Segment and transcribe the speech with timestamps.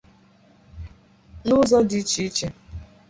[1.45, 2.47] n'ụzọ dị iche iche